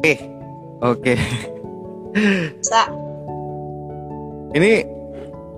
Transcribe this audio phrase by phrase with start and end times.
[0.00, 0.16] Eh,
[0.80, 1.12] oke.
[2.56, 2.88] Bisa.
[4.56, 4.82] Ini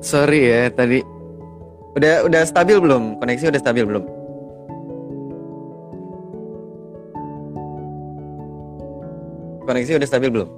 [0.02, 0.98] sorry ya tadi
[1.94, 3.22] udah udah stabil belum?
[3.22, 4.04] Koneksi udah stabil belum?
[9.62, 10.48] Koneksi udah stabil belum?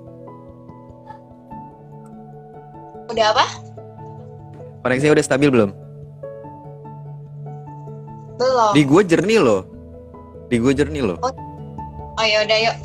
[3.12, 3.46] Udah apa?
[4.80, 5.71] Koneksi udah stabil belum?
[8.41, 8.73] Belum.
[8.73, 9.62] Di gua jernih loh.
[10.48, 11.21] Di gua jernih loh.
[11.21, 12.77] Oh ya udah yuk.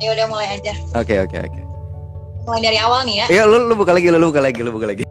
[0.00, 0.72] Ya udah mulai aja.
[0.96, 1.60] Oke oke oke.
[2.48, 3.26] Mulai dari awal nih ya.
[3.28, 5.04] Iya lu lu buka lagi lu, lu buka lagi lu buka lagi.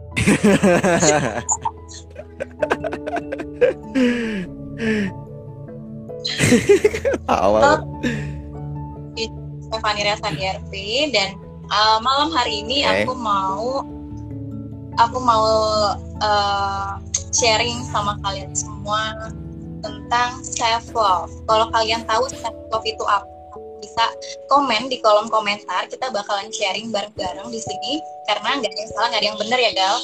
[7.30, 7.86] Awal.
[9.70, 11.38] Stefani Rasadiarti dan
[11.70, 13.06] uh, malam hari ini Oke.
[13.06, 13.86] aku mau
[14.98, 15.46] aku mau
[16.20, 16.98] uh,
[17.30, 19.30] sharing sama kalian semua
[19.80, 21.30] tentang self love.
[21.46, 23.24] Kalau kalian tahu self love itu apa,
[23.90, 24.06] bisa
[24.46, 25.90] komen di kolom komentar.
[25.90, 27.98] Kita bakalan sharing bareng-bareng di sini
[28.30, 29.96] karena nggak ada yang salah, nggak ada yang benar ya Gal.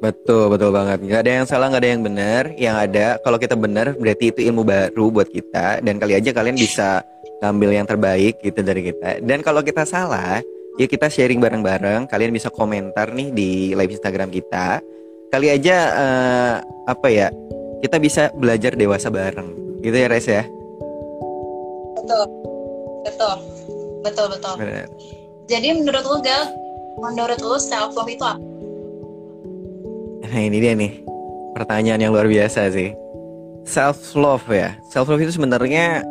[0.00, 0.98] Betul, betul banget.
[1.04, 2.42] Nggak ada yang salah, nggak ada yang benar.
[2.56, 5.84] Yang ada, kalau kita benar, berarti itu ilmu baru buat kita.
[5.84, 7.04] Dan kali aja kalian bisa
[7.44, 9.20] ngambil yang terbaik gitu dari kita.
[9.20, 10.40] Dan kalau kita salah,
[10.80, 12.08] ya kita sharing bareng-bareng.
[12.08, 14.80] Kalian bisa komentar nih di live Instagram kita.
[15.28, 16.54] Kali aja, eh,
[16.88, 17.28] apa ya,
[17.84, 19.52] kita bisa belajar dewasa bareng.
[19.84, 20.48] Gitu ya, Res ya?
[22.00, 22.24] Betul,
[23.04, 23.36] betul,
[24.04, 24.54] betul, betul.
[25.50, 26.54] Jadi menurut lu Gal,
[27.00, 28.38] menurut lu self love itu apa?
[30.30, 31.02] Nah ini dia nih
[31.58, 32.94] pertanyaan yang luar biasa sih.
[33.66, 34.78] Self love ya.
[34.94, 36.06] Self love itu sebenarnya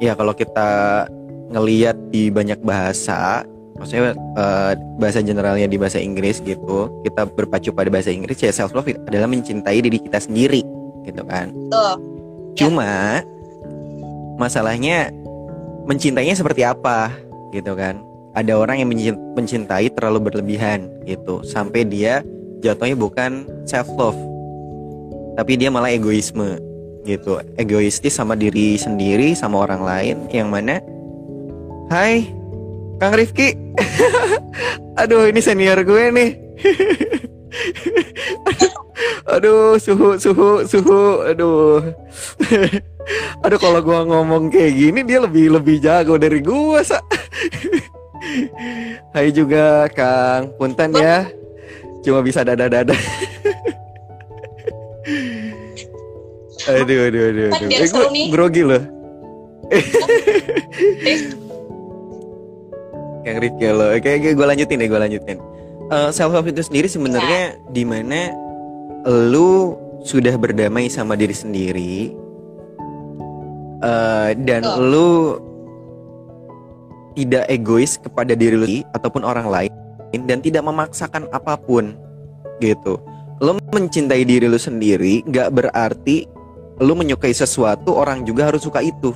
[0.00, 1.04] ya kalau kita
[1.52, 3.44] ngeliat di banyak bahasa,
[3.76, 8.72] maksudnya eh, bahasa generalnya di bahasa Inggris gitu, kita berpacu pada bahasa Inggris ya self
[8.72, 10.64] love adalah mencintai diri kita sendiri
[11.04, 11.52] gitu kan.
[11.68, 11.94] Tuh,
[12.56, 13.20] Cuma
[14.40, 15.12] masalahnya
[15.86, 17.10] mencintainya seperti apa
[17.50, 18.00] gitu kan.
[18.32, 22.24] Ada orang yang mencin- mencintai terlalu berlebihan gitu sampai dia
[22.64, 24.16] jatuhnya bukan self love
[25.36, 26.60] tapi dia malah egoisme
[27.04, 27.40] gitu.
[27.58, 30.78] Egoistis sama diri sendiri sama orang lain yang mana
[31.90, 32.30] Hai
[33.02, 33.52] Kang Rifki
[35.00, 36.30] Aduh ini senior gue nih
[39.32, 41.80] Aduh suhu suhu suhu aduh
[43.48, 47.00] Aduh kalau gua ngomong kayak gini dia lebih lebih jago dari gua sa.
[49.16, 51.26] Hai juga Kang Punten ya.
[52.06, 52.94] Cuma bisa dada-dada.
[56.62, 57.66] aduh aduh aduh aduh.
[57.66, 58.82] biar Eh, gua grogi loh.
[63.26, 63.86] Kang Rifki lo.
[63.96, 65.38] Oke oke gue lanjutin deh gue lanjutin.
[66.14, 68.41] self love itu sendiri sebenarnya di mana
[69.06, 71.94] lu sudah berdamai sama diri sendiri
[73.82, 74.82] eh, dan Betul.
[74.90, 75.10] lu
[77.12, 79.72] tidak egois kepada diri lu ataupun orang lain
[80.26, 81.96] dan tidak memaksakan apa pun
[82.60, 83.00] gitu.
[83.42, 86.24] Lu mencintai diri lu sendiri nggak berarti
[86.80, 89.12] lu menyukai sesuatu orang juga harus suka itu.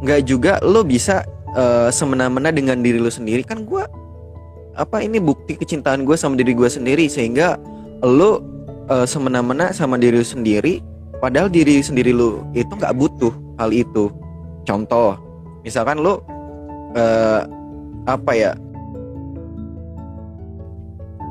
[0.00, 3.84] Nggak juga lu bisa eh, semena-mena dengan diri lu sendiri kan gua
[4.78, 7.58] apa ini bukti kecintaan gue sama diri gue sendiri sehingga
[8.02, 8.42] lu
[8.90, 10.80] eh, semena-mena sama diri lu sendiri
[11.18, 14.10] padahal diri sendiri lu itu nggak butuh hal itu.
[14.62, 15.18] Contoh
[15.66, 16.22] misalkan lu
[16.94, 17.42] eh,
[18.06, 18.52] apa ya?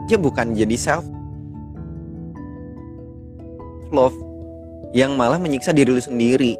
[0.07, 1.03] Ya bukan jadi self
[3.91, 4.15] love
[4.95, 6.55] yang malah menyiksa diri lu sendiri.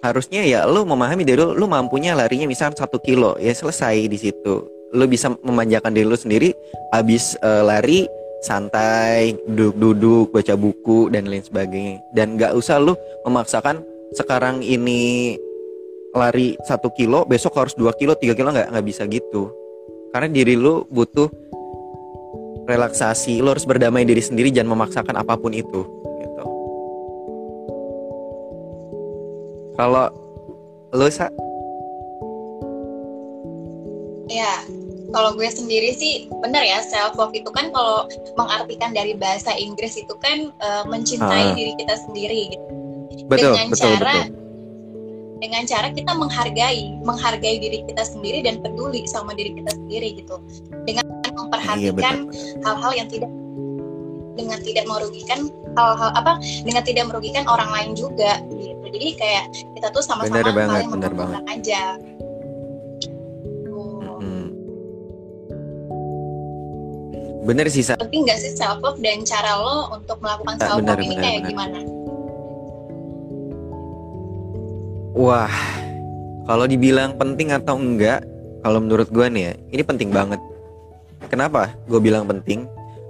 [0.00, 4.18] Harusnya ya lu memahami diri lu, lu mampunya larinya misalkan satu kilo ya selesai di
[4.18, 4.66] situ.
[4.90, 6.50] Lu bisa memanjakan diri lu sendiri
[6.90, 12.00] habis eh, lari santai duduk-duduk baca buku dan lain sebagainya.
[12.16, 12.96] Dan nggak usah lu
[13.28, 13.84] memaksakan
[14.16, 15.36] sekarang ini
[16.16, 19.52] lari satu kilo besok harus dua kilo tiga kilo nggak nggak bisa gitu.
[20.10, 21.30] Karena diri lu butuh
[22.66, 23.38] relaksasi.
[23.44, 25.86] Lu harus berdamai diri sendiri jangan memaksakan apa pun itu
[26.24, 26.44] gitu.
[29.78, 30.06] Kalau
[30.96, 31.28] lu sa?
[34.30, 34.79] Ya
[35.10, 38.06] kalau gue sendiri sih benar ya self love itu kan kalau
[38.38, 41.54] mengartikan dari bahasa Inggris itu kan eh, mencintai Ah.
[41.54, 42.66] diri kita sendiri gitu.
[43.26, 44.38] betul dengan betul cara betul.
[45.40, 50.36] dengan cara kita menghargai menghargai diri kita sendiri dan peduli sama diri kita sendiri gitu.
[50.84, 52.60] Dengan iya memperhatikan betul.
[52.66, 53.30] hal-hal yang tidak
[54.38, 55.40] dengan tidak merugikan
[55.74, 56.32] hal-hal apa
[56.64, 58.86] dengan tidak merugikan orang lain juga gitu.
[58.90, 59.44] Jadi kayak
[59.78, 61.98] kita tuh sama-sama saling menguntungkan aja
[67.44, 67.96] bener sih Sa.
[67.96, 71.40] penting nggak sih self love dan cara lo untuk melakukan Ah, self love ini kayak
[71.42, 71.50] benar.
[71.50, 71.78] gimana
[75.10, 75.52] Wah,
[76.46, 78.24] kalau dibilang penting atau enggak
[78.62, 80.40] kalau menurut gue nih ya ini penting banget
[81.28, 82.64] kenapa gue bilang penting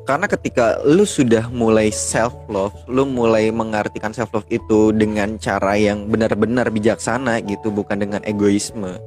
[0.08, 5.78] karena ketika lu sudah mulai self love, lu mulai mengartikan self love itu dengan cara
[5.78, 8.98] yang benar-benar bijaksana gitu, bukan dengan egoisme.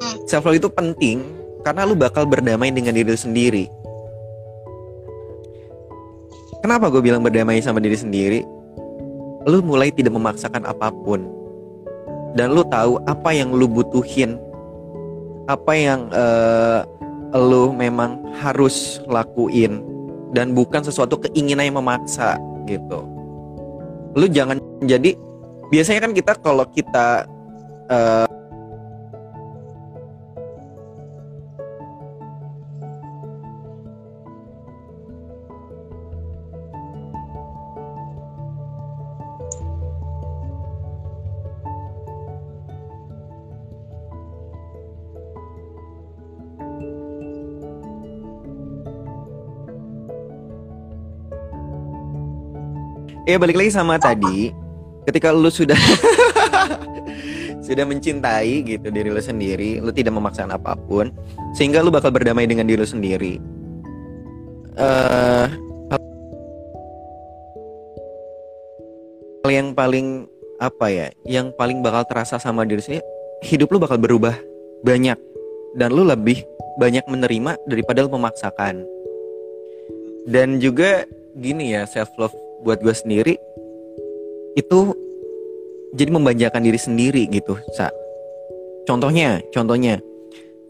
[0.00, 0.16] Hmm.
[0.24, 1.20] Self love itu penting
[1.66, 3.68] karena lu bakal berdamai dengan diri lu sendiri.
[6.62, 8.40] Kenapa gue bilang berdamai sama diri sendiri?
[9.50, 11.26] Lu mulai tidak memaksakan apa pun.
[12.38, 14.38] Dan lu tahu apa yang lu butuhin.
[15.50, 16.86] Apa yang uh,
[17.34, 19.82] lu memang harus lakuin
[20.30, 22.38] dan bukan sesuatu keinginan yang memaksa
[22.70, 23.04] gitu.
[24.14, 25.18] Lu jangan jadi
[25.74, 27.26] biasanya kan kita kalau kita
[27.90, 28.28] uh,
[53.32, 54.52] Ya balik lagi sama tadi,
[55.08, 55.72] ketika lu sudah
[57.64, 61.08] sudah mencintai gitu diri lu sendiri, lu tidak memaksakan apa pun,
[61.56, 63.40] sehingga lu bakal berdamai dengan diri lu sendiri.
[64.76, 65.48] Uh,
[69.40, 70.28] hal yang paling
[70.60, 73.00] apa ya, yang paling bakal terasa sama diri sendiri,
[73.48, 74.36] hidup lu bakal berubah
[74.84, 75.16] banyak
[75.80, 76.44] dan lu lebih
[76.76, 78.84] banyak menerima daripada lu memaksakan.
[80.28, 81.08] Dan juga
[81.40, 83.34] gini ya self love buat gue sendiri
[84.54, 84.94] itu
[85.92, 87.92] jadi membanjakan diri sendiri gitu sa.
[88.88, 90.00] Contohnya contohnya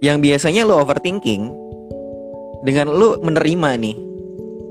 [0.02, 1.48] yang biasanya lo overthinking
[2.66, 3.96] dengan lo menerima nih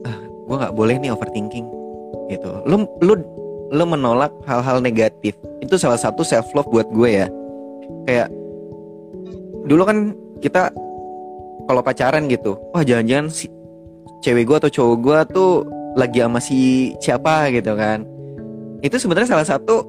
[0.06, 1.66] ah gue nggak boleh nih overthinking
[2.30, 2.50] gitu.
[2.68, 3.14] Lo lo
[3.72, 7.28] lo menolak hal-hal negatif itu salah satu self love buat gue ya.
[8.10, 8.28] Kayak
[9.66, 9.98] dulu kan
[10.42, 10.74] kita
[11.70, 13.48] kalau pacaran gitu wah jangan-jangan si
[14.26, 15.54] cewek gue atau cowok gue tuh
[15.96, 18.08] lagi sama si siapa gitu kan.
[18.82, 19.86] Itu sebenarnya salah satu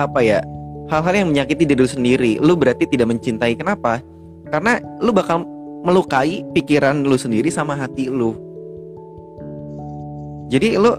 [0.00, 0.40] apa ya
[0.90, 2.32] hal-hal yang menyakiti diri lu sendiri.
[2.42, 4.02] Lu berarti tidak mencintai kenapa?
[4.50, 5.46] Karena lu bakal
[5.86, 8.36] melukai pikiran lu sendiri sama hati lu.
[10.50, 10.92] Jadi lu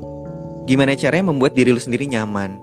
[0.64, 2.56] gimana caranya membuat diri lu sendiri nyaman?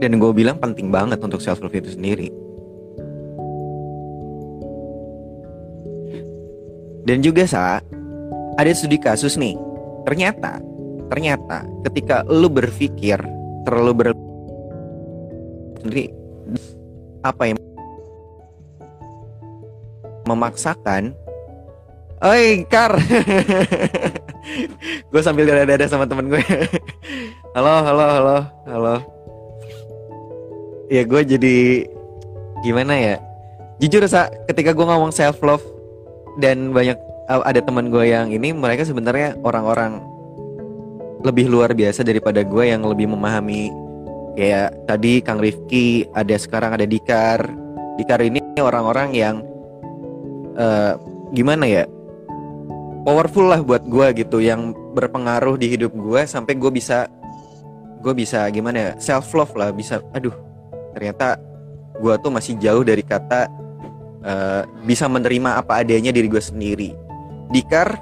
[0.00, 2.32] Dan gue bilang penting banget untuk self love itu sendiri.
[7.04, 7.84] Dan juga saat
[8.58, 9.58] ada studi kasus nih.
[10.04, 10.60] Ternyata
[11.12, 13.20] ternyata ketika lu berpikir
[13.64, 14.08] terlalu ber
[15.82, 16.12] sendiri
[17.24, 17.58] apa yang
[20.28, 21.12] memaksakan?
[22.24, 22.96] Oi Kar.
[25.12, 26.40] Gue sambil dada-dada sama temen gue
[27.56, 28.94] Halo halo halo halo.
[30.92, 31.56] Ya gue jadi
[32.60, 33.16] Gimana ya?
[33.80, 35.64] Jujur sa ketika gue ngomong self love
[36.36, 36.96] Dan banyak
[37.28, 40.00] ada teman gue yang ini mereka sebenarnya orang-orang
[41.24, 43.72] lebih luar biasa daripada gue yang lebih memahami
[44.36, 47.48] kayak tadi Kang Rifki ada sekarang ada Dikar.
[47.96, 49.40] Dikar ini orang-orang yang
[50.58, 50.98] uh,
[51.32, 51.84] gimana ya
[53.06, 57.06] powerful lah buat gue gitu yang berpengaruh di hidup gue sampai gue bisa
[58.04, 60.34] gue bisa gimana ya self love lah bisa aduh
[60.92, 61.40] ternyata
[62.00, 63.46] gue tuh masih jauh dari kata
[64.24, 67.03] uh, bisa menerima apa adanya diri gue sendiri
[67.52, 68.00] Dikar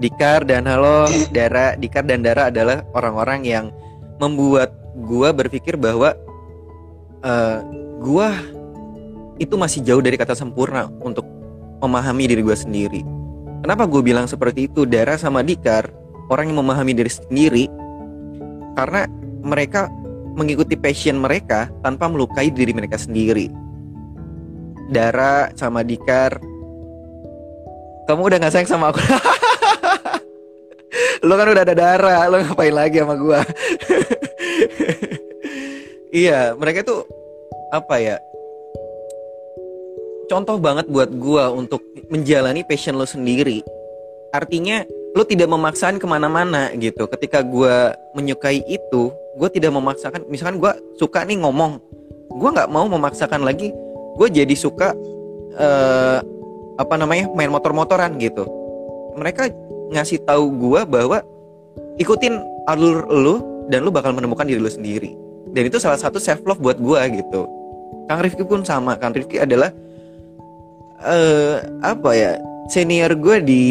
[0.00, 3.64] Dikar dan halo Dara Dikar dan Dara adalah orang-orang yang
[4.16, 4.72] membuat
[5.04, 6.16] gua berpikir bahwa
[7.20, 7.58] uh,
[8.00, 8.32] gua
[9.36, 11.24] itu masih jauh dari kata sempurna untuk
[11.80, 13.04] memahami diri gua sendiri.
[13.60, 14.88] Kenapa gue bilang seperti itu?
[14.88, 15.92] Dara sama Dikar
[16.32, 17.64] orang yang memahami diri sendiri
[18.72, 19.04] karena
[19.44, 19.92] mereka
[20.32, 23.52] mengikuti passion mereka tanpa melukai diri mereka sendiri.
[24.88, 26.40] Dara sama Dikar
[28.10, 28.98] kamu udah gak sayang sama aku?
[31.26, 33.40] Lo kan udah ada darah lo ngapain lagi sama gua?
[36.10, 37.06] Iya mereka tuh
[37.70, 38.18] apa ya
[40.26, 43.62] contoh banget buat gua untuk menjalani passion lo sendiri.
[44.34, 44.82] Artinya
[45.14, 47.06] lo tidak memaksakan ke mana-mana gitu.
[47.06, 51.78] Ketika gua menyukai itu gue tidak memaksakan misalkan gue suka nih ngomong
[52.30, 53.70] gue nggak mau memaksakan lagi
[54.18, 54.92] gue jadi suka
[55.54, 56.18] uh,
[56.80, 58.48] apa namanya main motor-motoran gitu.
[59.20, 59.52] Mereka
[59.92, 61.20] ngasih tahu gue bahwa
[62.00, 63.34] ikutin alur lu
[63.68, 65.12] dan lu bakal menemukan diri lu sendiri.
[65.52, 67.44] Dan itu salah satu self love buat gue gitu.
[68.08, 68.96] Kang Rifki pun sama.
[68.96, 69.68] Kang Rifki adalah
[71.04, 72.32] uh, apa ya
[72.72, 73.62] senior gue di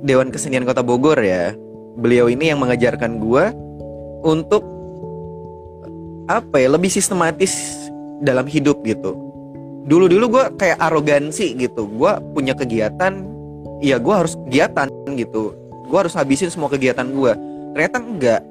[0.00, 1.52] Dewan Kesenian Kota Bogor ya.
[2.00, 3.44] Beliau ini yang mengajarkan gue
[4.24, 4.64] untuk
[6.30, 7.52] apa ya lebih sistematis
[8.22, 9.29] dalam hidup gitu
[9.90, 11.90] dulu dulu gue kayak arogansi gitu.
[11.90, 13.26] Gue punya kegiatan
[13.82, 14.86] ya gue harus kegiatan
[15.18, 15.50] gitu.
[15.90, 17.32] Gue harus habisin semua kegiatan gue
[17.74, 18.42] ternyata enggak.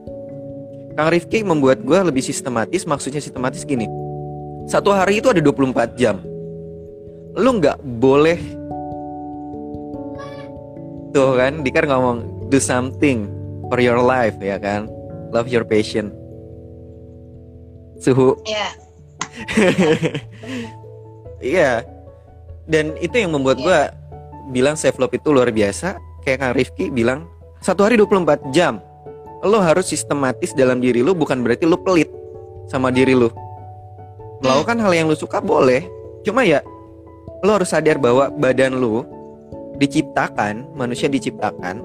[1.00, 3.88] Kang Rifki membuat gue lebih sistematis maksudnya sistematis gini.
[4.68, 6.20] Satu hari itu ada 24 jam.
[7.40, 8.40] Lu nggak boleh
[11.16, 13.32] tuh kan Dikar ngomong do something
[13.72, 14.92] for your life ya kan?
[15.32, 16.12] Love your passion.
[18.04, 18.36] Suhu.
[18.44, 18.68] Ya
[21.40, 21.84] Iya.
[22.70, 23.66] Dan itu yang membuat Iya.
[23.66, 23.80] gua
[24.52, 25.98] bilang self love itu luar biasa.
[26.22, 27.26] Kayak Kang Rifki bilang,
[27.60, 28.84] satu hari 24 jam.
[29.40, 32.12] Lo harus sistematis dalam diri lo bukan berarti lo pelit
[32.68, 33.32] sama diri lo.
[34.44, 35.88] Melakukan hal yang lo suka boleh.
[36.28, 36.60] Cuma ya
[37.40, 39.08] lo harus sadar bahwa badan lo
[39.80, 41.80] diciptakan, manusia diciptakan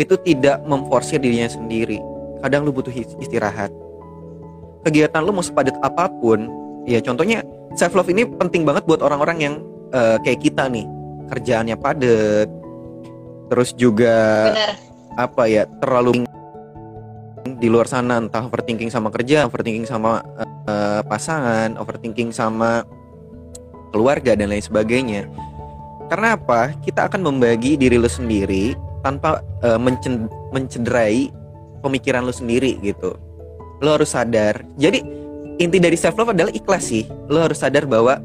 [0.00, 2.00] itu tidak memforsir dirinya sendiri.
[2.40, 3.68] Kadang lo butuh is- istirahat.
[4.86, 6.48] Kegiatan lo mau sepadat apa pun,
[6.88, 7.44] ya contohnya
[7.76, 9.54] self love ini penting banget buat orang-orang yang
[9.92, 10.88] eh, kayak kita nih.
[11.28, 12.48] Kerjaannya padat
[13.52, 14.76] terus juga benar.
[15.20, 16.24] apa ya terlalu
[17.60, 20.24] di luar sana entah overthinking sama kerja overthinking sama
[20.68, 22.84] eh, pasangan overthinking sama
[23.92, 25.28] keluarga dan lain sebagainya.
[26.08, 26.72] Karena apa?
[26.80, 28.72] Kita akan membagi diri lu sendiri
[29.04, 29.44] tanpa
[29.76, 31.28] mencen- mencederai
[31.84, 33.16] pemikiran lu sendiri gitu.
[33.84, 34.64] Lo harus sadar.
[34.80, 35.04] Jadi
[35.58, 37.04] inti dari self love adalah ikhlas sih.
[37.26, 38.22] Lo harus sadar bahwa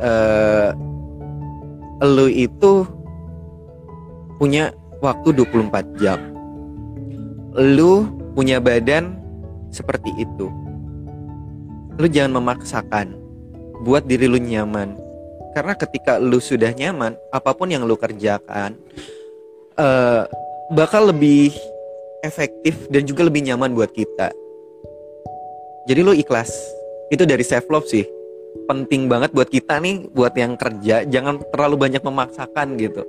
[0.00, 0.70] eh
[2.00, 2.88] lo itu
[4.40, 4.72] punya
[5.04, 6.18] waktu 24 jam.
[7.54, 9.20] Lu punya badan
[9.68, 10.48] seperti itu.
[12.00, 13.12] Lu jangan memaksakan
[13.84, 14.96] buat diri lu nyaman.
[15.52, 18.78] Karena ketika lu sudah nyaman apa pun yang lu kerjakan
[19.76, 20.24] eh
[20.70, 21.50] bakal lebih
[22.22, 24.30] efektif dan juga lebih nyaman buat kita
[25.90, 26.54] jadi lu ikhlas.
[27.10, 28.06] Itu dari self love sih.
[28.70, 33.02] Penting banget buat kita nih buat yang kerja jangan terlalu banyak memaksakan gitu.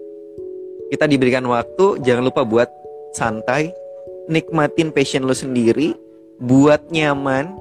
[0.90, 2.66] Kita diberikan waktu jangan lupa buat
[3.14, 3.70] santai
[4.26, 5.94] nikmatin passion lo sendiri
[6.42, 7.54] buat nyaman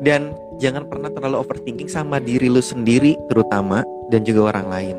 [0.00, 4.96] dan jangan pernah terlalu overthinking sama diri lo sendiri terutama dan juga orang lain.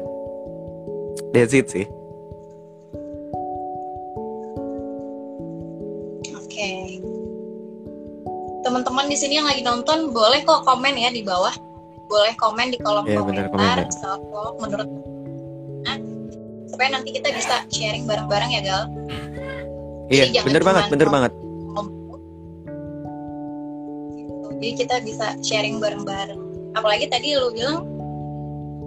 [1.34, 1.90] That's it sih.
[6.38, 7.02] Oke
[8.64, 11.54] teman-teman di sini yang lagi nonton boleh kok komen ya di bawah.
[12.08, 14.90] Boleh komen di kolom Iya, benar, komentar komen, love menurut
[15.84, 15.96] Nah,
[16.72, 18.82] supaya nanti kita bisa sharing bareng-bareng ya gal.
[20.08, 21.32] Iya jangan bener banget bener banget.
[24.14, 24.56] Gitu.
[24.64, 26.40] jadi kita bisa sharing bareng-bareng.
[26.80, 27.84] Apalagi tadi lu bilang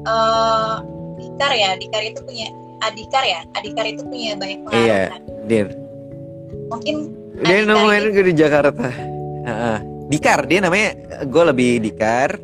[0.08, 0.76] eh
[1.16, 2.48] Dikar ya Dikar itu punya
[2.84, 3.40] Adikar ya?
[3.56, 5.00] Adikar itu punya banyak pengaruh Iya.
[5.12, 5.20] kan?
[5.48, 5.66] dir.
[6.72, 6.96] Mungkin
[7.44, 9.15] dia nemuin gue di Jakarta
[9.46, 9.78] Heeh.
[10.06, 12.38] Dikar dia namanya gue lebih Dikar.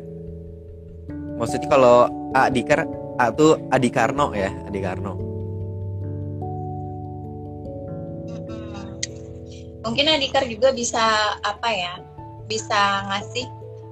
[1.39, 2.87] Maksudnya kalau A Dikar
[3.19, 5.13] A tuh Adikarno ya Adikarno.
[8.23, 8.97] Mm-mm.
[9.83, 11.99] mungkin Adikar juga bisa apa ya
[12.47, 13.45] bisa ngasih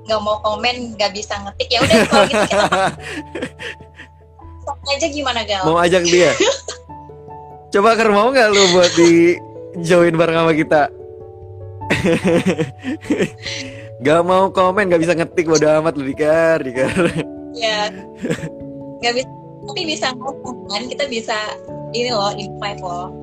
[0.07, 2.65] nggak mau komen nggak bisa ngetik ya udah kalau gitu kita
[4.91, 5.63] aja gimana gal?
[5.67, 6.33] Mau ajak dia?
[7.73, 9.37] Coba Ker mau nggak lu buat di
[9.85, 10.81] join bareng sama kita
[14.05, 17.05] Gak mau komen, gak bisa ngetik bodo amat lu Dikar, Dikar.
[17.51, 17.91] ya
[19.01, 19.29] nggak bisa
[19.61, 21.37] tapi bisa ngomong kan kita bisa
[21.91, 23.13] ini loh invite loh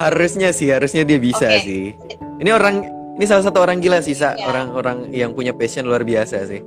[0.00, 1.60] Harusnya sih, harusnya dia bisa Oke.
[1.60, 1.92] sih.
[2.40, 2.88] Ini orang,
[3.20, 4.32] ini salah satu orang gila sih, Sa.
[4.32, 4.48] Ya.
[4.48, 6.64] Orang-orang yang punya passion luar biasa sih.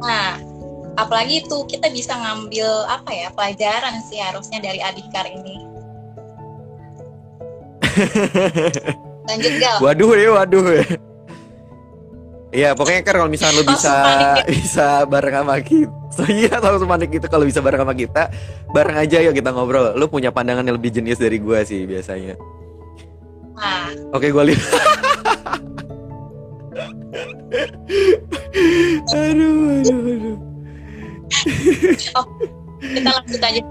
[0.00, 0.40] Nah,
[0.96, 5.56] apalagi itu kita bisa ngambil apa ya pelajaran sih harusnya dari Adhikar ini.
[9.24, 9.76] Lanjut gal.
[9.80, 10.84] Waduh ya, waduh ya.
[12.54, 13.94] Iya, pokoknya kan kalau misalnya lu bisa
[14.62, 15.90] bisa bareng sama kita.
[16.14, 18.30] So, iya, langsung panik gitu kalau bisa bareng sama kita,
[18.70, 19.98] bareng aja yuk kita ngobrol.
[19.98, 22.38] Lu punya pandangan yang lebih jenius dari gua sih biasanya.
[23.58, 24.62] Nah, Oke, gua lihat.
[29.10, 30.36] aduh, aduh, aduh.
[32.78, 33.62] kita lanjut aja.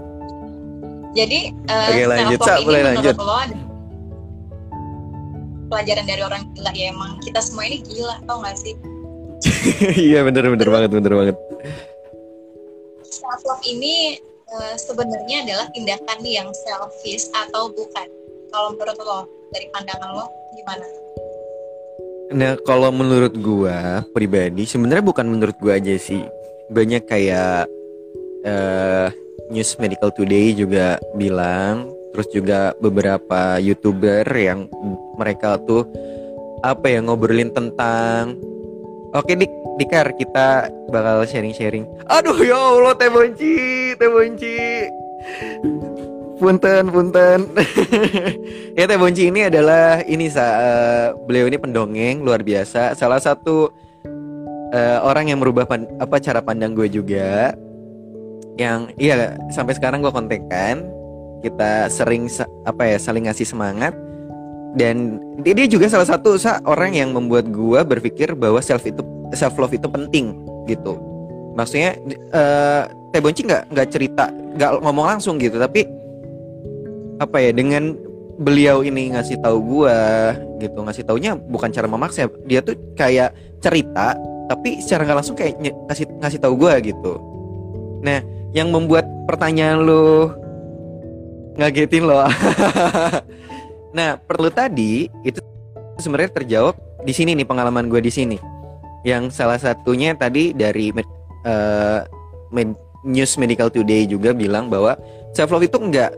[1.16, 3.16] Jadi, eh, Oke, lanjut, Sa, boleh lanjut.
[3.16, 3.63] lo ada
[5.74, 8.74] pelajaran dari orang gila ya emang kita semua ini gila tau gak sih
[10.08, 11.36] Iya, bener bener banget, bener banget.
[13.02, 14.16] self love ini
[14.48, 18.06] eh, sebenarnya adalah tindakan yang selfish atau bukan
[18.54, 20.86] kalau menurut lo dari pandangan lo gimana
[22.34, 26.24] Nah, kalau menurut gua pribadi sebenarnya bukan menurut gua aja sih.
[26.72, 27.68] Banyak kayak
[28.42, 29.08] eh
[29.52, 34.70] News Medical Today juga bilang, terus juga beberapa YouTuber yang
[35.18, 35.82] mereka tuh
[36.62, 38.38] apa ya ngobrolin tentang
[39.14, 41.86] Oke Dik, Dikar kita bakal sharing-sharing.
[42.10, 43.54] Aduh ya Allah Teh Bonci,
[43.94, 44.90] Teh Bonci.
[46.34, 47.46] Punten, punten.
[48.78, 52.98] ya Teh Bonci ini adalah ini sa uh, beliau ini pendongeng luar biasa.
[52.98, 53.70] Salah satu
[54.74, 57.54] uh, orang yang merubah pan, apa cara pandang gue juga.
[58.58, 60.90] Yang iya sampai sekarang gue kontekan.
[61.44, 62.32] Kita sering
[62.64, 63.92] apa ya saling ngasih semangat.
[64.74, 69.54] Dan dia, juga salah satu sa, orang yang membuat gua berpikir bahwa self itu self
[69.54, 70.34] love itu penting
[70.66, 70.98] gitu.
[71.54, 71.94] Maksudnya
[72.34, 74.26] uh, Teh Bonci nggak nggak cerita
[74.58, 75.86] nggak ngomong langsung gitu tapi
[77.22, 77.94] apa ya dengan
[78.42, 83.30] beliau ini ngasih tahu gua gitu ngasih taunya bukan cara memaksa dia tuh kayak
[83.62, 84.18] cerita
[84.50, 87.22] tapi secara nggak langsung kayak ngasih ngasih tahu gua gitu.
[88.02, 88.18] Nah
[88.50, 90.34] yang membuat pertanyaan lu
[91.56, 92.22] ngagetin lo
[93.94, 95.38] Nah, perlu tadi itu
[96.02, 96.74] sebenarnya terjawab
[97.06, 98.36] di sini nih pengalaman gue di sini.
[99.06, 100.90] Yang salah satunya tadi dari
[101.46, 102.02] uh,
[102.50, 102.74] med,
[103.06, 104.98] News Medical Today juga bilang bahwa
[105.30, 106.10] self love itu enggak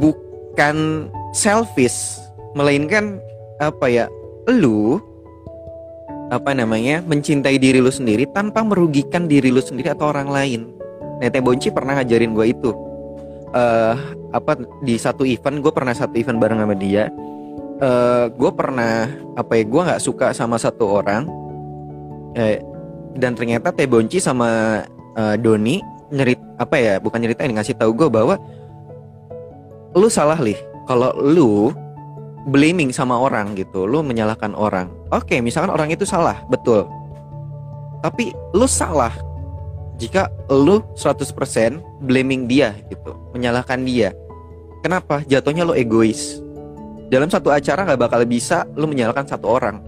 [0.00, 2.16] bukan selfish,
[2.56, 3.20] melainkan
[3.60, 4.06] apa ya?
[4.48, 4.96] Lu
[6.32, 7.04] apa namanya?
[7.04, 10.60] mencintai diri lu sendiri tanpa merugikan diri lu sendiri atau orang lain.
[11.20, 12.72] Nete Bonci pernah ngajarin gue itu
[13.52, 13.98] uh,
[14.30, 17.10] apa di satu event gue pernah satu event bareng sama dia.
[17.80, 21.26] Uh, eh, gue pernah apa ya gue nggak suka sama satu orang.
[22.38, 22.62] Eh,
[23.18, 24.82] dan ternyata Teh Bonci sama
[25.18, 28.38] uh, Doni nyerit apa ya bukan nyerita ini ngasih tahu gue bahwa
[29.96, 30.58] lu salah lih.
[30.86, 31.70] Kalau lu
[32.50, 34.90] blaming sama orang gitu lu menyalahkan orang.
[35.10, 36.86] Oke misalkan orang itu salah betul.
[38.00, 39.12] Tapi lu salah
[40.00, 41.28] jika lu 100%
[42.00, 44.16] blaming dia gitu, menyalahkan dia.
[44.80, 45.20] Kenapa?
[45.28, 46.40] Jatuhnya lo egois.
[47.12, 49.84] Dalam satu acara nggak bakal bisa lu menyalahkan satu orang.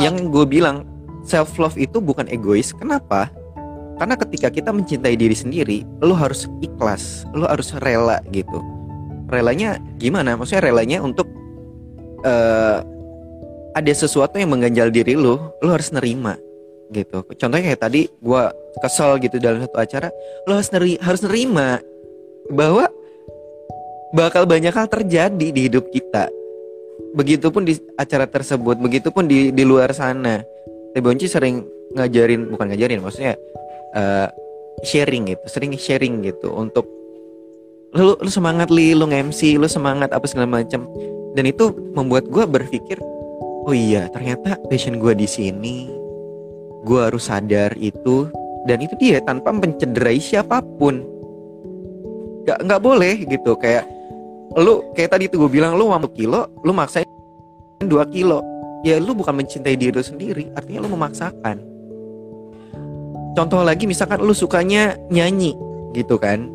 [0.00, 0.88] Yang gue bilang
[1.28, 2.72] self love itu bukan egois.
[2.72, 3.28] Kenapa?
[4.00, 8.64] Karena ketika kita mencintai diri sendiri, lu harus ikhlas, lu harus rela gitu.
[9.28, 10.40] Relanya gimana?
[10.40, 11.28] Maksudnya relanya untuk
[12.24, 12.80] uh,
[13.76, 16.40] ada sesuatu yang mengganjal diri lu, lu harus nerima
[16.92, 17.22] gitu.
[17.36, 18.42] Contohnya kayak tadi gue
[18.82, 20.08] kesel gitu dalam satu acara
[20.46, 21.80] lo harus neri harus nerima
[22.52, 22.86] bahwa
[24.14, 26.30] bakal banyak hal terjadi di hidup kita.
[27.16, 30.42] Begitupun di acara tersebut begitupun di di luar sana.
[30.92, 31.64] Teh Bonci sering
[31.96, 33.34] ngajarin bukan ngajarin maksudnya
[33.94, 34.28] uh,
[34.82, 36.84] sharing gitu sering sharing gitu untuk
[37.96, 40.84] lu, lu semangat li lu nge-MC lu semangat apa segala macam
[41.32, 42.98] dan itu membuat gue berpikir
[43.64, 45.88] oh iya ternyata passion gue di sini
[46.86, 48.30] gue harus sadar itu
[48.70, 51.02] dan itu dia tanpa mencederai siapa pun.
[52.46, 53.84] Nggak nggak boleh gitu kayak
[54.54, 57.04] lu kayak tadi tuh gue bilang lu mau kilo lu maksain
[57.82, 58.40] dua kilo.
[58.86, 61.58] Ya lu bukan mencintai diri lu sendiri artinya lu memaksakan.
[63.34, 65.58] Contoh lagi misalkan lu sukanya nyanyi
[65.90, 66.46] gitu kan.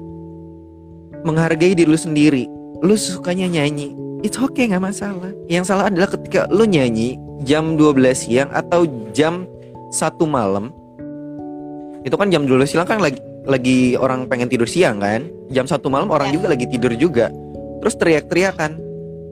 [1.28, 2.48] Menghargai diri lu sendiri
[2.82, 5.34] lu sukanya nyanyi it's okay nggak masalah.
[5.52, 9.50] Yang salah adalah ketika lu nyanyi jam 12 siang atau jam
[9.92, 10.72] satu malam
[12.02, 15.26] itu kan jam 12 siang kan lagi lagi orang pengen tidur siang kan?
[15.50, 16.34] Jam satu malam orang ya.
[16.38, 17.30] juga lagi tidur juga.
[17.82, 18.78] Terus teriak-teriakan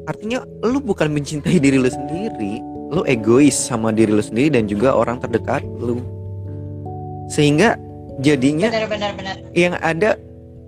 [0.10, 4.98] artinya lu bukan mencintai diri lu sendiri lu egois sama diri lu sendiri dan juga
[4.98, 6.02] orang terdekat lu.
[7.30, 7.78] Sehingga
[8.18, 9.36] jadinya benar, benar, benar.
[9.54, 10.18] yang ada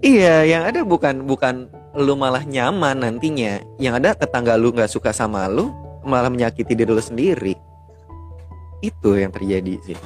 [0.05, 1.65] iya yang ada bukan bukan
[1.97, 3.61] lu malah nyaman nantinya.
[3.81, 5.73] Yang ada tetangga lu nggak suka sama lu
[6.05, 7.70] malah menyakiti diri lu sendiri
[8.81, 9.97] itu yang terjadi sih.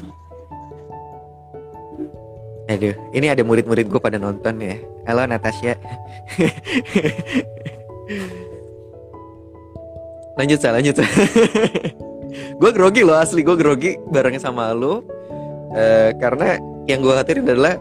[2.66, 4.76] Aduh ini ada murid-murid gue pada nonton ya.
[5.08, 5.76] Halo Natasha.
[10.36, 11.00] Lanjut saya lanjut.
[12.60, 15.00] Gue grogi loh asli gue grogi barengnya sama lo
[15.72, 17.80] uh, karena yang gue khatirin adalah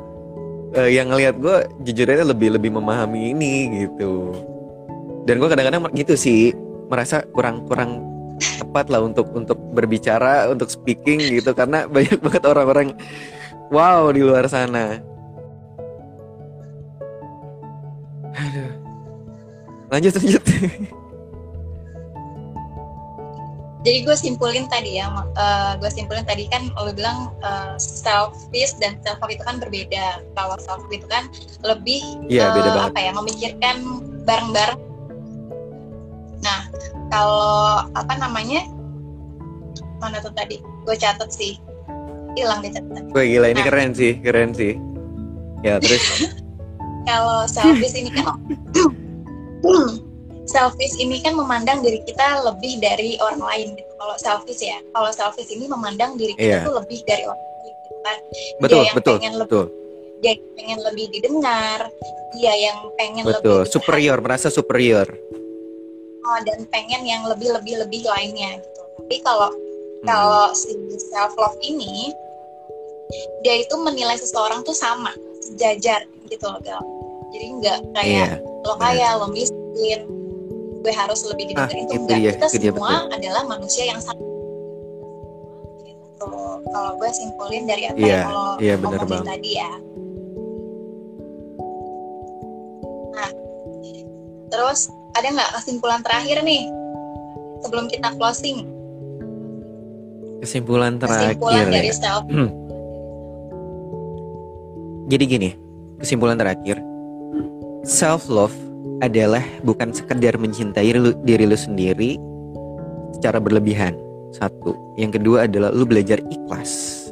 [0.78, 4.30] uh, yang ngelihat gue jujur aja lebih lebih memahami ini gitu.
[5.26, 6.54] Dan gue kadang-kadang gitu sih
[6.86, 11.54] merasa kurang kurang tepat lah untuk untuk berbicara untuk speaking gitu.
[11.54, 12.88] Karena banyak banget orang-orang
[13.70, 15.00] wow di luar sana.
[18.34, 18.72] Aduh.
[19.94, 20.42] lanjut lanjut.
[23.84, 28.80] Jadi gue simpulin tadi ya uh, eh, gue simpulin tadi kan lo bilang uh, selfish
[28.80, 30.24] dan self love itu kan berbeda.
[30.32, 31.28] Kalau self love itu kan
[31.60, 33.76] lebih yeah, iya, uh, apa ya memikirkan
[34.24, 34.93] bareng-bareng
[36.44, 36.68] nah
[37.08, 37.48] kalau
[37.96, 38.68] apa namanya?
[39.98, 40.60] Mana tuh tadi?
[40.84, 41.56] Gue catat sih.
[42.34, 44.74] Hilang deh catatan gue gila ini nah, keren sih keren sih.
[45.62, 46.02] Ya terus?
[47.08, 48.36] Kalau selfish ini kan
[50.52, 53.92] selfish ini kan memandang diri kita lebih dari orang lain gitu.
[53.96, 56.68] Kalau selfish ya, kalau selfish ini memandang diri kita Iya.
[56.68, 58.18] tuh lebih dari orang lain gitu kan.
[58.60, 59.66] betul yang betul pengen lebih- betul.
[60.20, 61.80] Dia yang pengen lebih didengar,
[62.32, 65.08] dia yang pengen betul lebih superior merasa superior
[66.24, 68.82] Oh, dan pengen yang lebih lebih lebih lainnya gitu.
[69.04, 69.50] Tapi kalau
[70.00, 70.08] Hmm.
[70.08, 70.72] kalau si
[71.12, 72.12] self love ini
[73.40, 76.80] dia itu menilai seseorang tuh sama, sejajar gitu loh, Gal.
[77.32, 78.28] Jadi nggak iya kayak
[78.64, 80.00] lo kaya, lo miskin,
[80.80, 82.18] gue harus lebih Ah, didengerin itu tuh enggak.
[82.20, 84.20] dia, Kita semua adalah manusia yang sama.
[85.84, 86.28] Gitu.
[86.64, 89.24] Kalau gue simpulin dari apa Iya, yang lo iya, ngomongin banget.
[89.28, 89.72] tadi ya.
[93.14, 93.30] Nah,
[94.48, 94.80] terus
[95.14, 96.62] ada nggak kesimpulan terakhir nih?
[97.62, 98.74] Sebelum kita closing?
[100.44, 101.96] kesimpulan Kesimpulan terakhir dari ya.
[101.96, 102.24] self.
[105.08, 105.50] Jadi gini
[105.96, 106.76] kesimpulan terakhir.
[107.80, 108.52] Self love
[109.00, 112.20] adalah bukan sekedar mencintai lu- diri lu sendiri
[113.16, 113.96] secara berlebihan.
[114.36, 114.76] Satu.
[115.00, 117.04] Yang kedua adalah lu belajar ikhlas.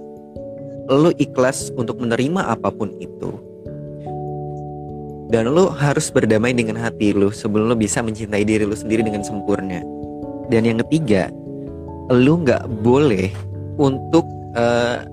[0.93, 3.33] Lu ikhlas untuk menerima apa pun itu
[5.33, 9.25] dan lu harus berdamai dengan hati lu sebelum lu bisa mencintai diri lu sendiri dengan
[9.25, 9.81] sempurna.
[10.53, 11.33] Dan yang ketiga
[12.13, 13.33] lu nggak boleh
[13.81, 15.09] untuk eh,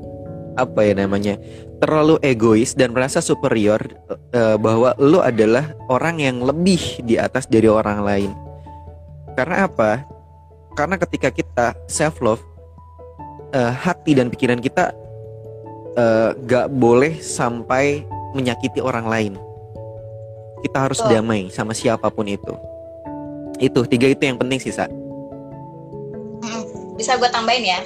[0.60, 1.40] apa ya namanya
[1.80, 3.80] terlalu egois dan merasa superior
[4.36, 8.32] eh, bahwa lu adalah orang yang lebih di atas dari orang lain.
[9.40, 10.04] Karena apa?
[10.76, 12.44] Karena ketika kita self love
[13.56, 14.92] hati dan pikiran kita
[15.96, 18.04] eh, gak boleh sampai
[18.36, 19.34] menyakiti orang lain
[20.66, 21.12] kita harus Betul.
[21.20, 22.54] damai sama siapa pun itu
[23.60, 24.88] itu tiga itu yang penting sih Sa.
[26.96, 27.80] Bisa gue tambahin ya.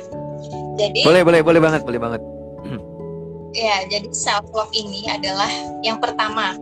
[0.78, 2.22] Jadi boleh boleh boleh banget boleh banget
[3.66, 5.50] ya jadi self love ini adalah
[5.86, 6.58] yang pertama.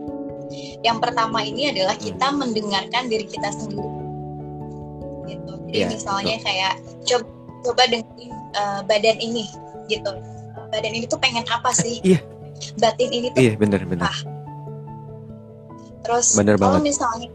[0.84, 3.88] Yang pertama ini adalah kita mendengarkan diri kita sendiri.
[5.28, 5.52] Gitu.
[5.72, 6.74] Jadi Iya, misalnya kayak
[7.08, 7.28] coba
[7.64, 9.44] coba dengerin eh, badan ini
[9.88, 10.12] gitu.
[10.72, 12.00] Badan ini tuh pengen apa sih?
[12.04, 12.20] Iya.
[12.78, 14.06] Batin ini tuh iya bener bener
[16.02, 16.90] Terus Bener kalau banget.
[16.90, 17.28] misalnya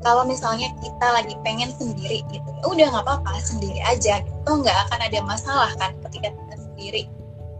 [0.00, 4.22] kalau misalnya kita lagi pengen sendiri gitu, ya udah nggak apa-apa sendiri aja.
[4.22, 7.02] Gitu nggak akan ada masalah kan ketika kita sendiri.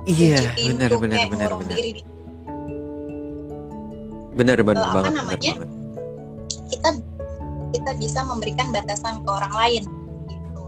[0.06, 2.06] iya bener bener bener bener diri di-
[4.36, 5.52] bener bener apa banget bener namanya?
[5.58, 5.70] banget
[6.70, 6.88] kita
[7.74, 9.82] kita bisa memberikan batasan ke orang lain.
[10.26, 10.62] Gitu.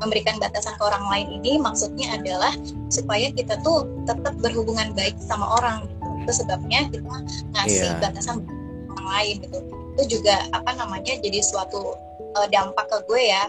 [0.00, 2.50] Memberikan batasan ke orang lain ini maksudnya adalah
[2.88, 5.86] supaya kita tuh tetap berhubungan baik sama orang.
[5.86, 6.06] Gitu.
[6.22, 7.14] Itu sebabnya kita
[7.54, 7.98] ngasih Iya.
[8.02, 8.36] batasan
[8.92, 9.58] orang lain gitu.
[9.96, 11.96] Itu juga apa namanya jadi suatu
[12.38, 13.44] eh, dampak ke gue ya.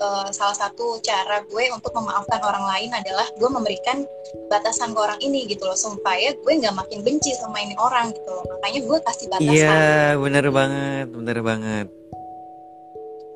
[0.00, 4.00] Eh, salah satu cara gue untuk memaafkan orang lain adalah gue memberikan
[4.48, 8.32] batasan ke orang ini gitu loh supaya gue nggak makin benci sama ini orang gitu
[8.32, 11.86] loh makanya gue kasih batasan iya bener banget bener banget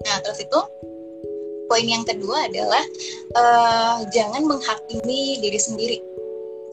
[0.04, 0.60] Nah, terus itu
[1.66, 2.84] poin yang kedua adalah
[3.34, 5.98] eh, jangan menghakimi diri sendiri.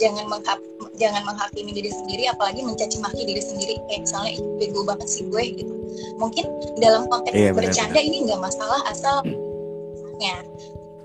[0.04, 0.60] Jangan menghak
[1.02, 5.26] jangan menghakimi diri sendiri apalagi mencaci maki diri sendiri kayak misalnya "Ih, bego banget sih
[5.26, 5.74] gue gitu.
[6.22, 6.46] Mungkin
[6.78, 10.36] dalam konteks Iya, benar, bercanda ini nggak masalah asal kesannya.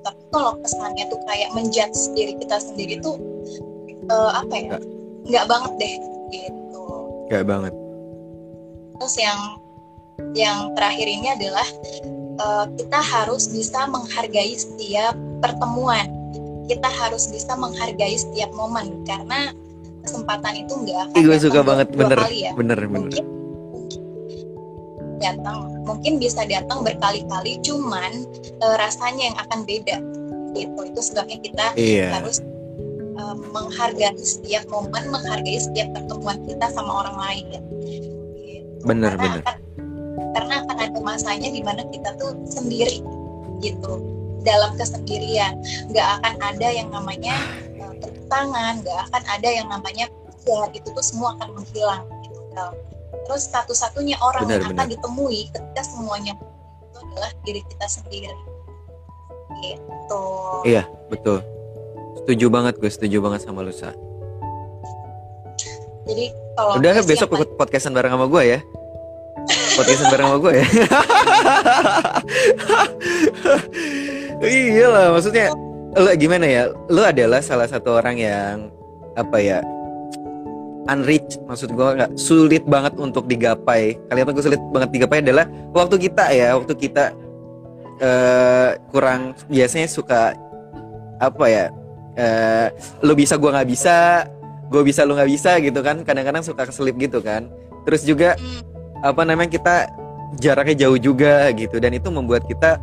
[0.05, 3.17] Tapi kalau kesannya tuh kayak menjudge diri kita sendiri tuh
[4.13, 4.69] eh, apa ya?
[4.77, 4.83] Nggak.
[5.27, 5.95] Nggak banget deh
[6.31, 6.85] gitu.
[7.27, 7.75] gak banget
[8.97, 9.41] Terus yang
[10.33, 11.69] yang terakhir ini adalah
[12.37, 16.07] eh, kita harus bisa menghargai setiap pertemuan.
[16.67, 19.55] Kita harus bisa menghargai setiap momen karena
[20.07, 22.53] kesempatan itu enggak akan gue suka banget bener kali ya.
[22.55, 23.25] bener bener Mungkin
[23.75, 24.05] mungkin
[25.21, 28.13] datang, mungkin bisa datang berkali-kali, cuman
[28.63, 29.97] eh, rasanya yang akan beda.
[30.57, 30.81] Gitu.
[30.89, 32.41] Itu sebabnya kita iya harus
[33.21, 37.45] uh, menghargai setiap momen, menghargai setiap pertemuan kita sama orang lain.
[37.53, 37.69] Gitu.
[38.89, 39.43] Bener, karena bener.
[39.45, 39.59] Akan,
[40.33, 43.05] karena akan ada masanya di mana kita tuh sendiri,
[43.61, 43.93] gitu,
[44.49, 45.61] dalam kesendirian.
[45.93, 47.37] Nggak akan ada yang namanya
[48.01, 50.07] tepuk tangan, nggak akan ada yang namanya
[50.47, 52.07] ya itu tuh semua akan menghilang.
[52.23, 52.67] Gitu.
[53.27, 54.79] Terus satu-satunya orang Bener, yang bener.
[54.79, 56.33] akan ditemui ketika semuanya
[56.87, 58.39] itu adalah diri kita sendiri.
[59.61, 60.23] Gitu.
[60.63, 61.43] Iya, betul.
[62.23, 63.91] Setuju banget gue, setuju banget sama lu, Sa.
[66.07, 68.59] Jadi kalau Udah besok ikut podcastan bareng sama gue ya.
[69.75, 70.67] Podcastan bareng sama gue ya.
[74.47, 75.51] iya lah, maksudnya
[75.97, 76.63] lu gimana ya?
[76.93, 78.69] Lu adalah salah satu orang yang
[79.17, 79.59] apa ya?
[80.87, 83.99] Unreach, maksud gue nggak sulit banget untuk digapai.
[84.07, 87.05] Kalimat gue sulit banget digapai adalah waktu kita ya, waktu kita
[87.97, 90.37] eh kurang biasanya suka
[91.19, 91.67] apa ya?
[92.17, 92.73] eh
[93.05, 94.25] lu bisa gua nggak bisa,
[94.73, 96.01] gue bisa lu nggak bisa gitu kan?
[96.07, 97.51] Kadang-kadang suka keselip gitu kan.
[97.83, 98.39] Terus juga
[99.03, 99.91] apa namanya kita
[100.39, 102.81] jaraknya jauh juga gitu dan itu membuat kita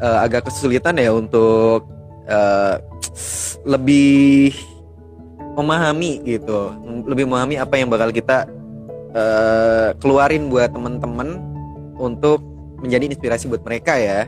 [0.00, 1.93] uh, agak kesulitan ya untuk
[2.28, 2.76] uh,
[3.64, 4.54] lebih
[5.54, 6.74] memahami gitu.
[7.06, 8.48] Lebih memahami apa yang bakal kita
[9.14, 11.38] uh, keluarin buat temen-temen
[11.96, 12.42] untuk
[12.82, 14.26] menjadi inspirasi buat mereka ya.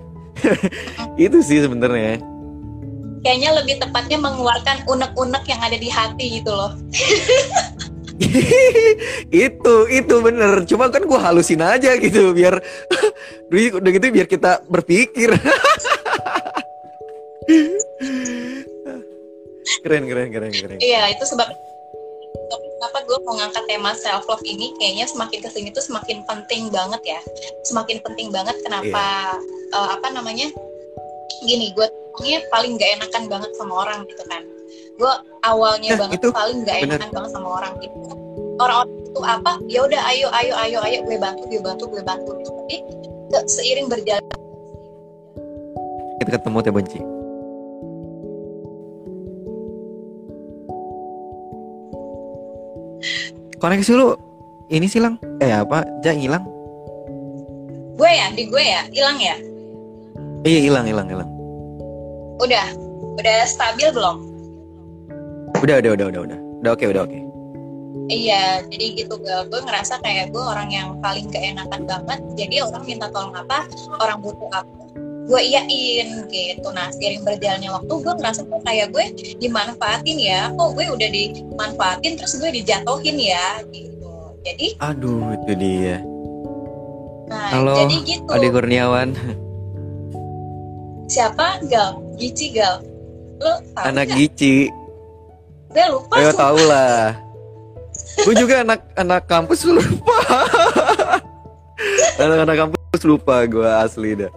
[1.21, 2.23] Itu sih sebenarnya.
[3.27, 6.73] Kayaknya lebih tepatnya mengeluarkan unek-unek yang ada di hati gitu loh.
[9.29, 10.65] Itu itu bener.
[10.65, 12.57] Cuma kan gue halusin aja gitu biar
[13.77, 15.37] udah gitu biar kita berpikir
[19.83, 20.79] keren keren keren keren.
[20.79, 21.49] Iya itu sebab
[22.77, 26.71] kenapa gue mau ngangkat tema self love ini kayaknya semakin ke sini tuh semakin penting
[26.71, 27.21] banget ya.
[27.67, 29.77] Semakin penting banget kenapa yeah.
[29.77, 30.51] uh, apa namanya
[31.45, 31.87] gini gue
[32.49, 34.43] paling gak enakan banget sama orang gitu kan.
[34.97, 35.13] Gue
[35.45, 37.97] awalnya nah, banget itu, paling gak enakan banget sama orang gitu.
[38.57, 42.31] Orang-orang itu apa ya udah ayo ayo ayo ayo gue bantu gue bantu gue bantu.
[42.41, 42.77] Gitu tapi
[43.47, 44.23] seiring berjalan
[46.23, 46.99] kita ketemu teh benci
[53.63, 54.17] koneksi lu
[54.69, 55.87] ini silang eh apa?
[56.03, 56.45] Ja hilang.
[57.97, 58.29] Gue ya?
[58.35, 58.83] Di gue ya?
[58.93, 59.37] Hilang ya?
[60.45, 61.31] Iya hilang hilang hilang.
[62.43, 62.67] Udah.
[63.17, 64.17] Udah stabil belum?
[65.65, 66.39] Udah udah udah udah udah.
[66.61, 67.13] Udah oke okay, udah oke.
[67.13, 67.23] Okay.
[68.07, 72.23] Iya, jadi gitu gue, gue ngerasa kayak gue orang yang paling keenakan banget.
[72.39, 73.67] Jadi orang minta tolong apa,
[73.99, 74.71] orang butuh apa,
[75.27, 76.69] gue iyain gitu.
[76.71, 79.05] Nah, seiring berjalannya waktu, gue ngerasa kok kayak gue
[79.43, 80.41] dimanfaatin ya.
[80.55, 84.15] Kok gue udah dimanfaatin, terus gue dijatuhin ya, gitu.
[84.47, 85.99] Jadi, aduh itu dia.
[87.27, 88.31] Nah, Halo, jadi gitu.
[88.31, 89.09] Ade Kurniawan.
[91.11, 91.63] Siapa?
[91.67, 92.83] Gal, Gici Gal.
[93.43, 94.17] Lo tahu Anak gak?
[94.17, 94.71] Gici
[95.77, 97.13] gue lupa ayo tau lah
[98.25, 100.19] gue juga anak anak kampus lupa
[102.25, 104.33] anak anak kampus lupa gue asli dah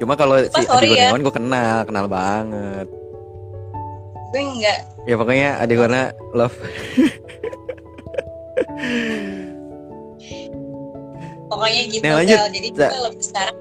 [0.00, 1.10] cuma kalau si adik gue ya.
[1.12, 2.86] gue kenal kenal banget.
[4.34, 4.78] Gue enggak.
[5.04, 5.88] Ya pokoknya adik gue
[6.34, 6.56] love.
[11.50, 12.38] Pokoknya gitu nah, lanjut.
[12.50, 13.56] jadi gue lebih sekarang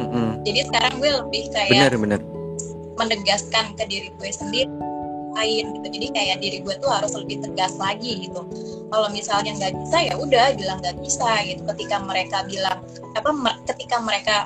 [0.00, 0.28] mm -mm.
[0.44, 2.20] jadi sekarang gue lebih kayak bener bener.
[3.00, 4.68] menegaskan ke diri gue sendiri
[5.34, 5.86] lain gitu.
[5.86, 8.42] Jadi kayak diri gue tuh harus lebih tegas lagi gitu.
[8.90, 11.62] Kalau misalnya nggak bisa ya udah bilang nggak bisa gitu.
[11.74, 12.78] Ketika mereka bilang
[13.14, 13.30] apa
[13.74, 14.36] ketika mereka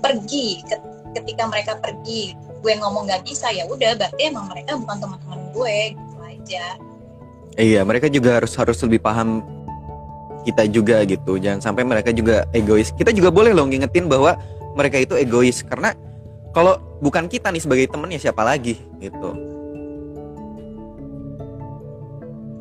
[0.00, 0.60] pergi
[1.14, 5.76] ketika mereka pergi gue ngomong nggak bisa ya udah berarti emang mereka bukan teman-teman gue
[5.96, 6.66] gitu aja.
[7.54, 9.40] Iya mereka juga harus harus lebih paham
[10.44, 11.40] kita juga gitu.
[11.40, 12.92] Jangan sampai mereka juga egois.
[12.92, 14.36] Kita juga boleh loh ngingetin bahwa
[14.76, 15.64] mereka itu egois.
[15.64, 15.96] Karena
[16.52, 19.53] kalau bukan kita nih sebagai temen ya siapa lagi gitu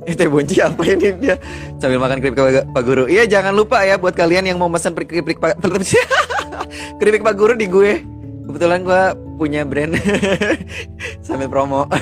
[0.03, 1.35] Eh teh bonci apa ini dia
[1.79, 2.39] sambil makan keripik
[2.71, 3.07] Pak Guru.
[3.07, 5.59] Iya jangan lupa ya buat kalian yang mau pesan keripik Pak
[6.99, 8.03] keripik Pak Guru di gue.
[8.43, 9.01] Kebetulan gue
[9.39, 9.95] punya brand
[11.25, 11.87] sambil promo.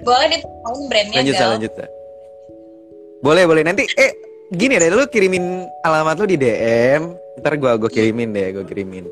[0.00, 1.50] boleh dipromoin brandnya lanjut gal.
[1.54, 1.72] lanjut
[3.20, 4.10] boleh boleh nanti eh
[4.50, 7.02] gini deh lu kirimin alamat lu di DM
[7.38, 9.06] ntar gue gue kirimin deh gue kirimin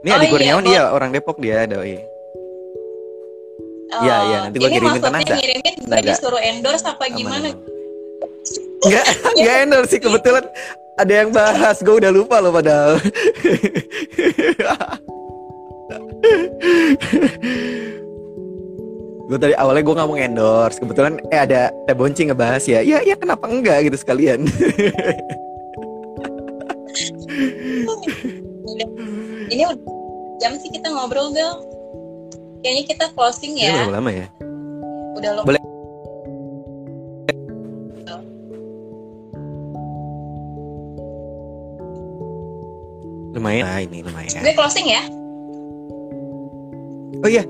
[0.00, 2.00] ini oh, Adi Kurniawan iya, dia orang Depok dia doi
[3.90, 5.34] Iya, iya, nanti gue kirimin tenaga.
[5.34, 7.50] Ini ngirimin gue disuruh endorse apa gimana?
[8.86, 10.46] Enggak, enggak endorse sih kebetulan
[10.94, 13.02] ada yang bahas, gue udah lupa loh padahal.
[19.30, 23.18] gue tadi awalnya gue ngomong endorse, kebetulan eh ada teh bonci ngebahas ya, ya ya
[23.18, 24.46] kenapa enggak gitu sekalian.
[29.50, 29.82] Ini udah
[30.38, 31.58] jam sih kita ngobrol gal
[32.60, 33.88] kayaknya kita closing ya.
[33.88, 34.26] Ini lama ya?
[35.16, 35.42] Udah lo.
[35.44, 35.60] Boleh.
[43.30, 43.64] Lumayan.
[43.64, 44.42] Ah, ini lumayan.
[44.42, 45.02] Gue closing ya.
[47.24, 47.46] Oh iya.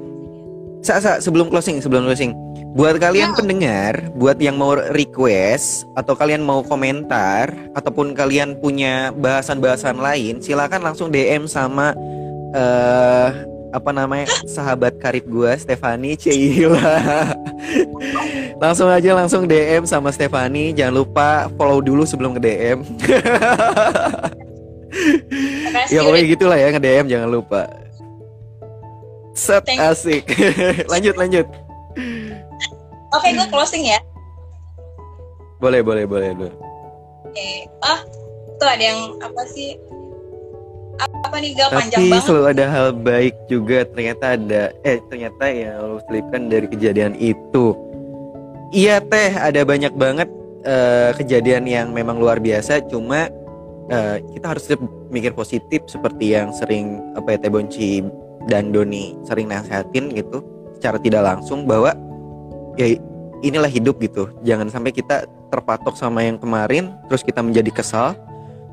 [0.80, 2.32] Sa, sa, sebelum closing, sebelum closing.
[2.78, 3.38] Buat kalian hmm.
[3.42, 10.86] pendengar, buat yang mau request atau kalian mau komentar ataupun kalian punya bahasan-bahasan lain, silakan
[10.86, 11.90] langsung DM sama
[12.54, 17.34] uh, apa namanya sahabat karib gue Stefani Cila
[18.58, 20.74] langsung aja langsung DM sama Stefani.
[20.74, 22.78] Jangan lupa follow dulu sebelum ke DM
[25.90, 27.62] ya pokoknya gitulah ya nge DM jangan lupa.
[29.34, 30.26] Set asik.
[30.92, 31.46] Lanjut lanjut.
[33.10, 33.98] Oke okay, gue closing ya.
[35.62, 36.50] Boleh boleh boleh oke.
[37.30, 37.68] Okay.
[37.84, 38.00] ah
[38.58, 39.76] tuh ada yang apa sih
[41.00, 42.24] apa nih gak panjang banget.
[42.26, 43.78] selalu ada hal baik juga.
[43.88, 47.72] Ternyata ada eh ternyata yang lo selipkan dari kejadian itu.
[48.70, 50.28] Iya teh ada banyak banget
[50.64, 52.84] uh, kejadian yang memang luar biasa.
[52.86, 53.32] Cuma
[53.90, 54.64] uh, kita harus
[55.10, 58.04] mikir positif seperti yang sering apa ya Teh Bonci
[58.48, 60.40] dan Doni sering nasihatin gitu
[60.78, 61.92] secara tidak langsung bahwa
[62.78, 62.96] ya
[63.42, 64.30] inilah hidup gitu.
[64.46, 68.14] Jangan sampai kita terpatok sama yang kemarin terus kita menjadi kesal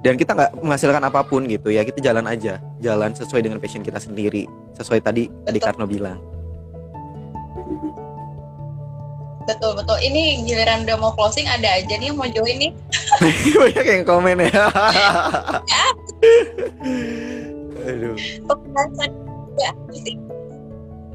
[0.06, 2.62] dan kita nggak menghasilkan apa pun gitu ya kita jalan aja.
[2.82, 4.46] Jalan sesuai dengan passion kita sendiri.
[4.78, 5.44] Sesuai tadi betul.
[5.50, 6.20] tadi Karno bilang.
[9.48, 9.98] Betul betul.
[10.04, 12.72] Ini giliran udah mau closing ada aja nih yang mau join nih.
[13.64, 15.84] Banyak yang komen ya, ya.
[17.88, 18.16] aduh.
[19.58, 19.72] Ya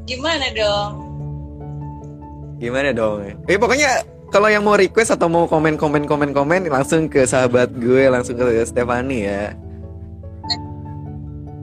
[0.08, 0.90] gimana dong?
[2.58, 3.22] Gimana dong?
[3.46, 7.68] Eh pokoknya kalau yang mau request atau mau komen komen komen komen langsung ke sahabat
[7.76, 9.52] gue langsung ke Stefani ya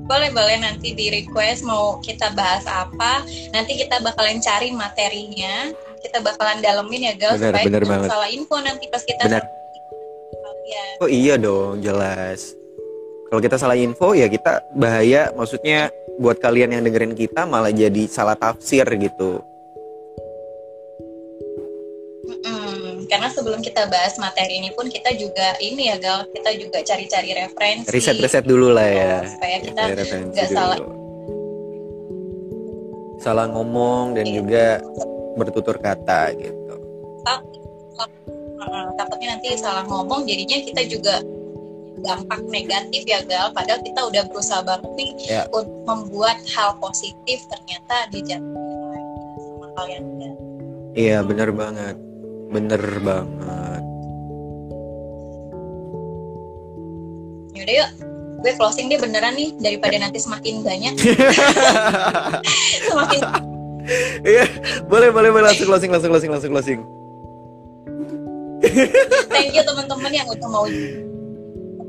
[0.06, 6.22] boleh boleh nanti di request mau kita bahas apa nanti kita bakalan cari materinya kita
[6.22, 8.10] bakalan dalemin ya guys supaya bener banget.
[8.10, 9.44] salah info nanti pas kita bener.
[11.02, 12.54] oh iya dong jelas
[13.30, 18.10] kalau kita salah info ya kita bahaya maksudnya buat kalian yang dengerin kita malah jadi
[18.10, 19.40] salah tafsir gitu.
[23.10, 27.34] Karena sebelum kita bahas materi ini pun kita juga ini ya Gal, kita juga cari-cari
[27.34, 27.90] referensi.
[27.90, 29.14] Riset-riset dulu lah ya.
[29.26, 29.82] Supaya kita
[30.30, 30.78] nggak salah.
[33.20, 34.36] Salah ngomong dan iya.
[34.40, 34.64] juga
[35.36, 36.58] bertutur kata gitu.
[39.00, 41.24] takutnya nanti salah ngomong jadinya kita juga
[42.04, 45.46] dampak negatif ya Gal padahal kita udah berusaha banget nih yeah.
[45.56, 49.04] untuk membuat hal positif ternyata dijatuhin
[49.40, 50.04] sama kalian
[50.96, 51.96] iya benar banget
[52.50, 53.84] bener banget.
[57.54, 57.90] Yaudah yuk
[58.40, 60.94] gue closing deh beneran nih daripada nanti semakin banyak.
[62.90, 63.22] Semakin
[64.24, 64.46] iya
[64.88, 65.46] boleh boleh boleh.
[65.52, 66.80] Langsung closing langsung closing langsung closing.
[69.32, 70.66] Thank you teman-teman yang udah mau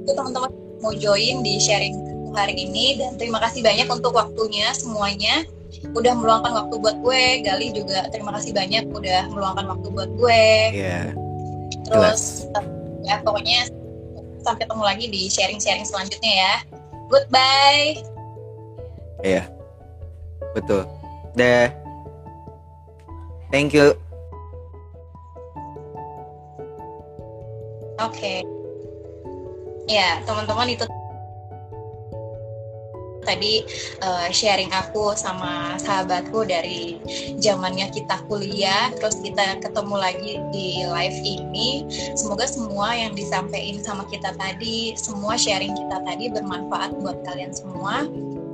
[0.06, 1.94] teman-teman mau join di sharing
[2.34, 2.98] hari ini.
[2.98, 5.46] Dan terima kasih banyak untuk waktunya semuanya
[5.94, 10.44] udah meluangkan waktu buat gue Gali juga terima kasih banyak udah meluangkan waktu buat gue.
[10.74, 11.14] Yeah.
[11.90, 12.46] terus
[13.02, 13.66] ya pokoknya
[14.46, 16.54] sampai ketemu lagi di sharing-sharing selanjutnya ya.
[17.10, 17.98] Goodbye.
[19.26, 19.46] Iya yeah.
[20.54, 20.86] betul.
[21.34, 21.70] Deh.
[23.50, 23.98] Thank you.
[27.98, 28.14] Oke.
[28.16, 28.60] Okay
[29.90, 30.86] ya teman-teman itu
[33.30, 33.62] tadi
[34.02, 36.98] uh, sharing aku sama sahabatku dari
[37.38, 41.86] zamannya kita kuliah terus kita ketemu lagi di live ini.
[42.18, 48.06] Semoga semua yang disampaikan sama kita tadi semua sharing kita tadi bermanfaat buat kalian semua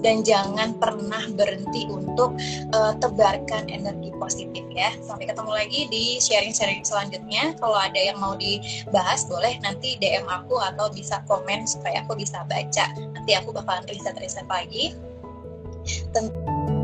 [0.06, 2.38] dan jangan pernah berhenti untuk
[2.70, 4.94] uh, tebarkan energi positif ya.
[5.02, 7.58] Sampai ketemu lagi di sharing-sharing selanjutnya.
[7.58, 12.46] Kalau ada yang mau dibahas boleh nanti DM aku atau bisa komen supaya aku bisa
[12.46, 12.86] baca.
[13.18, 14.94] Nanti aku bakalan riset-riset lagi.
[16.14, 16.75] Tentu